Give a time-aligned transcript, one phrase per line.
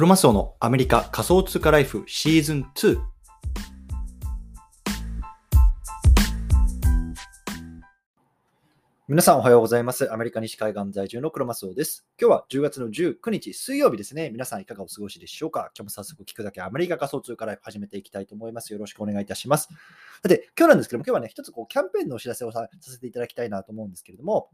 [0.00, 2.98] クロマスオのアメリカ仮想通貨ライフシーズン2。
[9.08, 10.10] 皆さんおはようございます。
[10.10, 12.06] アメリカ西海岸在住のクロマスオです。
[12.18, 14.30] 今日は10月の19日水曜日ですね。
[14.30, 15.70] 皆さんいかがお過ごしでしょうか？
[15.76, 18.72] 今日も早速聞くだけアメリカ仮想通貨ライフ始めていきたいと思います。
[18.72, 19.68] よろしくお願いいたします。
[20.22, 24.48] さて、今日なんですけども、今日はね、一つこうキャンペーンのお知らせをささせていただきたいなと思うんですけれども、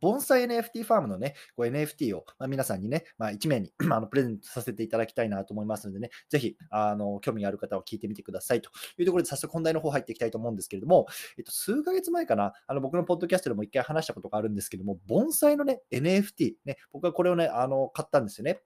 [0.00, 11.06] 盆栽 NFT ファームのね、NFT を、まあ、皆さんにね、まあ、1名に あのプレゼントさせていただきたいなと思いますのでね、ぜひ、あの、興味がある方は聞いてみてくださいというところで、早速本題の方入っていきたいと思うんですけれども、
[11.38, 18.60] えっと、数ヶ月前かな、あの、僕のポッドキャストでも一回話したことがあるんですけども、盆栽のね、NFT、ね、僕はこれをね、あの、買ったんですよね。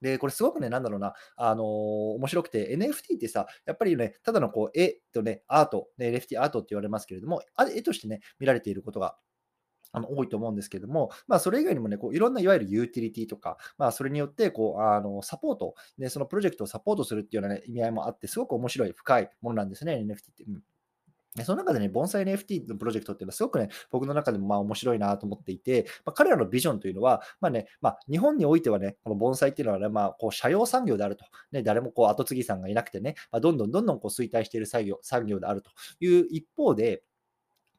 [0.00, 1.66] で、これすごくね、なんだろうな、あのー
[2.18, 7.42] 面白くて、NFT ってさ、やっぱりね、ただのこう、絵とね、アート、ね、NFT アートって言われますけれども、
[7.74, 9.16] 絵としてね、見られていることが
[9.92, 20.44] あの多いと思うんですけれども、まあ、それ以外にもね、こういろんないわゆるユーティリティとか、まあ、それによってこうあのサポート、ね、そのプロジェクトをサポートするっていうような、ね、意味合いもあって、すごく面白い、深いものなんですね、NFT って。
[20.44, 20.62] うん
[21.44, 31.24] その中でね、盆栽 NFT のプロジェクトっていうのはすごくね、僕の中でもまあ面白いなと思っていて、まあ、彼らのビジョンというのは、まあね、まあ、日本においてはね、この盆栽っていうのはね、まあ、こう、社用産業であると。
[31.52, 37.02] ね、誰もこう、後継ぎさんがいなくてね、まあ、どんどんどんどんこう衰退している産業産業であるという一方で、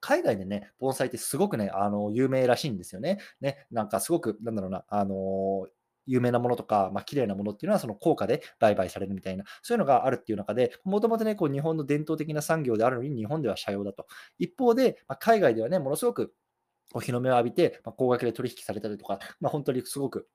[0.02, 3.20] 海外でね、盆栽ってすごくね、あの、有名らしいんですよね。
[3.42, 5.68] ね、なんかすごく、なんだろうな、あの
[6.06, 14.08] 有名なものとか、まあ綺麗なものっていうのはその高価で売買されるみたいな、そういうのがあるっていう中で、もともとね、こう日本の伝統的な産業であるのに日本では社用だと。
[14.40, 16.34] 一方で、まあ、海外ではね、ものすごく
[16.92, 20.28] こう日の目を浴びて、まあ、高額で取引されたりとか、まあ、本当にすごく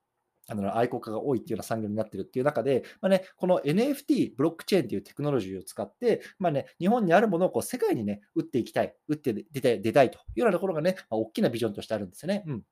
[0.47, 12.43] あの愛好家が多いっていうような産業になってるっていう中で、まあね、この NFT、ブロックチェーンっていうテクノロジーを使って、まあね、日本にあるものをこう世界にね、打っていきたい、打って出たい出たいというようなところがね、まあ、大きなビジョンとしてあるんですよね。
[12.45, 12.63] うん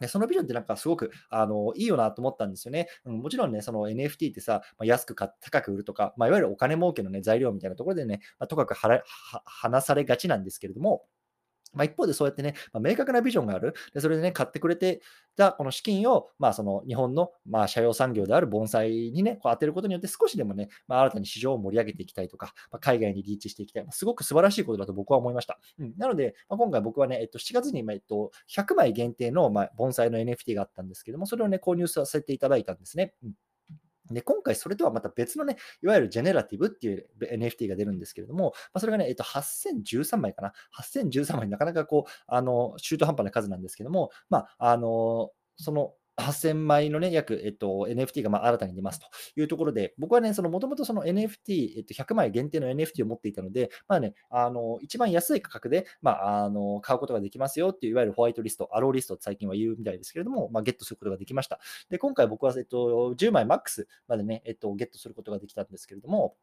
[0.00, 2.88] でそのビジョンってなんかすごくあのいいよなと思ったんですよね。
[3.04, 11.04] うん、もちろんね、その NFT ってさ、まあ、安く買って高く売るとか、まあ、いわゆるお金儲けの、ね、材料みたいなところでね、まあ、とかくはらは話されがちなんですけれども、
[11.74, 13.74] まあ、一方でそうやってね、まあ、明確なビジョンがある。
[13.92, 15.02] で、それでね、買ってくれて
[15.36, 23.84] たこの資金を、まあ、その日本の、まあ、社用産業である盆栽にね、こう当てることによって少しでもね、まあ、新たに市場を盛り上げていきたいとか、まあ、海外にリーチしていきたい。
[23.84, 25.58] まあ、すごく素晴らしいことだと僕は思いました。
[25.78, 33.14] うん、なので、まあ、今回僕はね、えっと、7月に、まあえっと、100枚限定の、まあ、盆栽の NFT があったんですけども、それをね、購入させていただいたんですね。
[33.22, 33.32] うん
[34.10, 40.52] で、今回それとはまた別のね、いわゆるジェネラティブっていう NFT が出るんですけれども、まあ、それがね、えっと、8013枚かな。
[40.78, 61.58] 8013枚、なかなかこう、あの、中途半端な数なんですけども、まあ、あの、その、8000枚のね、約、えっと、NFT がまあ新たに出ますというところで、僕はね、もともとその NFT、えっと、100枚限定の NFT を持っていたので、まあね、あの、一番安い価格で、まあ、あの、買うことができますよっていう、いわゆるホワイトリスト、アローリストって最近は言うみたいですけれども、まあ、ゲットすることができました。
[61.90, 66.36] で、今回僕は、えっと、10枚マックスまでね、えっと、ゲットすることができたんですけれども、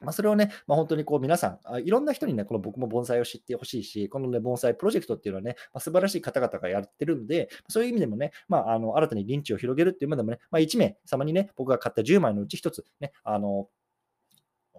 [0.00, 13.68] まあ、それをね、まあ、本当にこう皆さん、いろんな人にね、この僕も盆栽を知ってほしいし、このね、盆栽プロジェクトっていうのはね、まあ、素晴らしい方々がやってるので、そういう意味でもね、まあ、あの新たに認知を広げるっていう意味でもね、まあ、1名様にね、僕が買った10枚のうち1つ、ね、あの、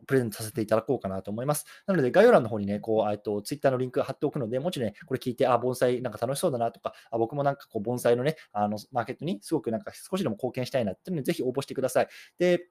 [0.05, 1.65] プレゼントさせていただこうかなと思います。
[1.85, 12.07] なので、概要欄の方にね、こう、えっと、ツイッターのリンク貼っておくので、もしね、これ聞いて、あ、盆栽なんか楽しそうだなとか、あ僕もなんかこう、盆栽のね、あの、マーケットにすごくなんか少しでも貢献したいなっていうので、ぜひ応募してください。
[12.37, 12.69] で、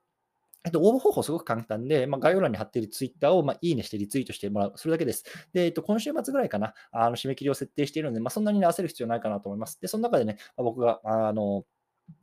[0.66, 4.72] えっと、応募方法すごく簡単で、まあ、概要欄に貼っているツイッターを、まあ、いいねしてリツイートしてもらう。
[4.74, 5.24] それだけです。
[5.52, 9.80] で、えっと、今週末ぐらいかな、あの締め切りを設定しているので、まあ、そんなに、ね、焦る必要ないかなと思います。
[9.80, 11.64] で、その中でね、まあ、僕が、あの、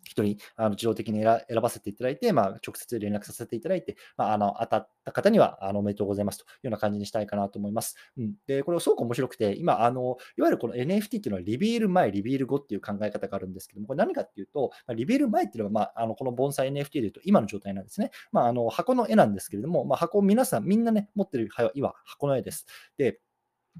[0.04, 7.96] 一人あの自動的に選ばせていただいて、まあ、直接連絡させていただいて、まあ、あの当たった方にはあのおめでとうございますというような感じにしたいかなと思います。
[8.18, 18.12] うん、で、これすごく面白くて、今、あのいわゆるこの NFT っていうのはリビール前、リビール後っていう考え方があるんですけども、これ何かっていうと、ま、リビール前っていうのは、まあ、あのこの盆栽 NFT でいうと今の状態なんですね。
[18.32, 22.66] まあ、あの箱の絵なんですけれども、まあ、箱皆さんみんなね、持ってる今、箱の絵です。
[22.98, 23.20] で、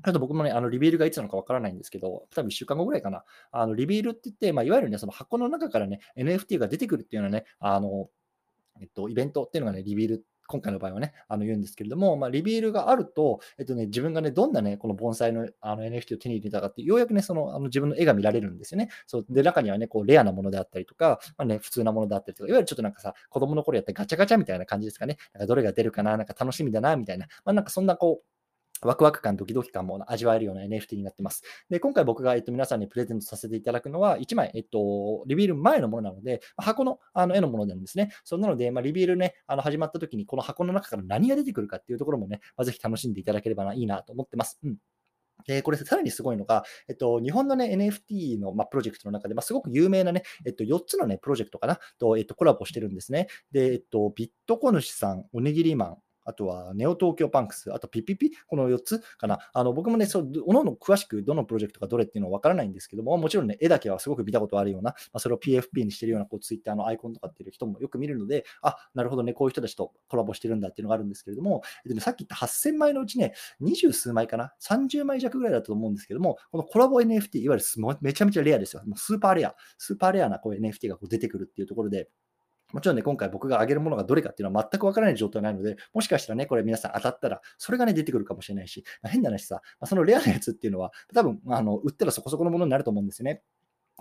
[0.04, 3.24] ちょっと僕もね、あのリビールがいつなのかわからないんですけど、多分1週間後ぐらいかな。
[3.52, 8.10] あのリビールって言って、まあ、いわゆるね、その箱の中からね、NFT が出てくるっていうのはね、あの、
[8.82, 18.90] えっと、イベントっていうのがね、リビール今回の場合はね、あの言うんですけれども、まあ、リビールがあると、えっとね、自分がね、どんなね、この盆栽のあの NFT を手に入れたかって、ようやくね、そのあの自分の絵が見られるんですよね。
[19.08, 25.18] そうで、中にはね、こうレアなものであったりとか、まあね、普通なものであったりとか、いわゆるちょっとなんかさ、子供の頃やったガチャガチャみたいな感じですかね。
[25.34, 27.28] なんかどれが出るかな、なんか楽しみだな、みたいな。
[27.46, 28.33] まあ、なんかそんなこう、
[28.88, 31.44] ワクワク感、ドキドキ感も味わえるような NFT になってます。
[31.70, 38.12] で、今回僕が、えっと、皆さんにプレゼントさせていただくのは、1枚、えっと、リビール前のものなので、箱のあの絵のものなんですね。
[38.24, 44.60] そうなので、まあ、リビールね、あの始まった時に、この箱の中から何が出てくるかっていうところもね、まあ、ぜひ楽しんでいただければないいなと思ってます。
[44.64, 44.78] うん
[45.46, 53.28] で、これさらにすごいのが、えっと、日本のね、NFT の、まあ、プロジェクトの中で、まあ、すごく有名なね、えっと、4つのね、プロジェクトかな、と、えっと、コラボしてるんですね。
[53.52, 59.40] で、えっと、ビットコ主さん、おにぎりマン、あとはネオ東京パンクス、あとピピピ、この4つかな。
[59.54, 78.84] あの僕もね、そう、おのおの詳しくどのプロジェクトがどれっていうのは分からないんですけども、もちろんね、絵だけはすごく見たことあるような、まあ、それを PFP にしてるようなこうツイッターのアイコンとかっていう人もよく見るので、あ、なるほどね、こういう人たちとコラボしてるんだっていうのがあるんですけれども、えっとね、さっき言った8000枚のうちね、20数枚かな、30枚弱ぐらいだと思うんですけども、このコラボ NFT、いわゆるめちゃめちゃレアですよ。
[78.86, 82.10] もうスーパーレア、スーパーレアなこう NFT がこう出てくるっていうところで、
[82.74, 93.44] もちろんね、今回僕が挙げるものがどれかっていうのは全くわからない状態なので、もしかしたらね、これ皆さん当たったら、それがね、出てくるかもしれないし、まあ、変な話さ、まあ、そのレアなやつっていうのは、多分、あの売ったらそこそこのものになると思うんですよね。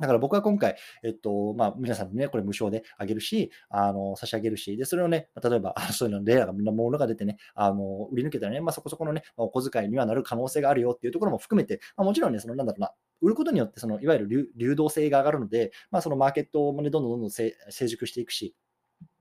[0.01, 18.57] だから僕は今回、えっと、まあ、皆さんにね、これ無償であげるし、あの、差し上げるし、で、それをね、例えば、そういうの、レアなものが出てね、あの、売り抜けたらね、まあ、そこそこのね、お小遣いにはなる可能性があるよっていうところも含めて、まあ、もちろんね、その、なんだろうな、売ることによって、その、いわゆる流動性が上がるので、まあ、そのマーケットもね、どんどんどんどん成熟していくし、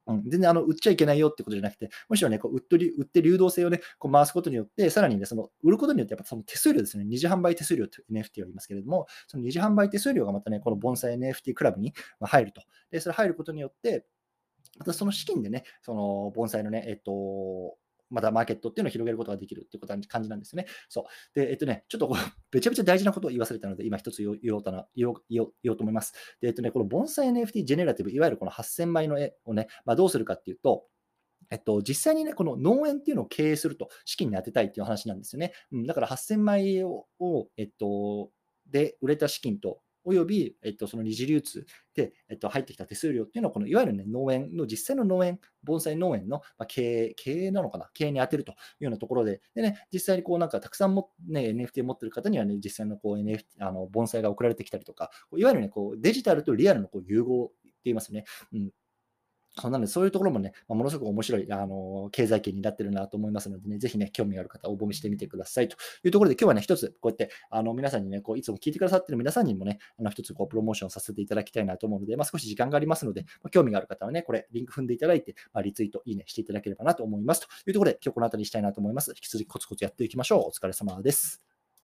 [0.07, 12.61] うん、全然あの売っちゃいけないよってことじゃなくて、むしろね、こう売って売って流動性をね、こう回すことによって、さらにね、その売ることによって、やっぱその手数料ですね、二次販売手数料と NFT は言いますけれども、その二次販売手数料がまたね、この盆栽 NFT クラブに入ると。
[12.89, 14.05] で、それ入ることによって、
[14.77, 17.75] またその資金でね、その盆栽のね、えっと、
[18.11, 20.65] またマーケットっていうのを広げることができるっていうこと感じなんですね。
[20.89, 21.39] そう。
[21.39, 22.21] で、えっとね、ちょっとこれ、
[22.51, 26.13] めちゃめちゃ大事なことを言い忘れたので、今一つ言おうとな言おう言おうと思います。
[26.41, 30.85] で、えっとね、この盆栽 NFT ジェネラティブ、いわゆるこの8000枚の絵をね、まあ、どうするかっていうと、
[31.49, 35.53] えっと、実際にね、この農園っていうのを経営すると、資金に充てたいっていう話なんですよね。
[35.71, 37.05] うん、だから8000枚を、
[37.57, 38.31] えっと、
[38.71, 41.65] で売れた資金とおよび、えっと、その二次流通
[41.95, 58.25] で、えっと、入ってきた手数料っていうのは、このいわゆる、ね、農園の実際の農園、盆栽農園の、まあ、経営、経営なのかな、経営に当てるというようなところで、でね、実際にこうなんかたくさんも、ね、NFT を持っている方にはね、実際のこう NFT、あの盆栽が送られてきたりとか、いわゆるね、こうデジタルとリアルのこう融合って言いますよね。
[58.53, 58.71] うん、
[59.61, 79.11] そうなので、そういうところもね、まあ、ものすごく面白い、あの、経済圏になってるなと思いますのでね、ぜひね、興味がある方、応募してみてくださいというところで、今日はね、一つ、こうやって、あの、皆さんにね、こう、いつも聞いてくださってる皆さんにもね、あの、一つ、こう、プロモーションさせていただきたいなと思うので、まあ、少し時間がありますので、まあ、興味がある方はね、これ、リンク踏んでいただいて、まあ、リツイート、いいねしていただければなと思いますというところで、今日この辺りにしたいなと思います。
[79.11, 80.47] 引き続きコツコツやっていきましょう。
[80.47, 81.50] お疲れ様です。